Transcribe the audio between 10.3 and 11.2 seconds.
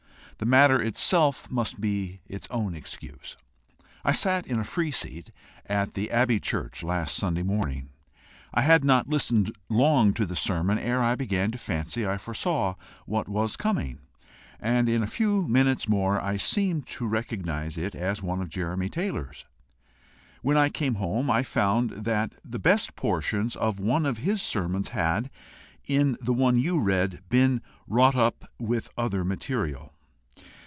sermon ere I